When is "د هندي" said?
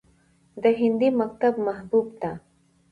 0.63-1.09